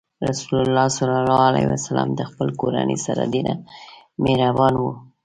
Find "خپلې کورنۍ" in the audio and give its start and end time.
2.29-2.97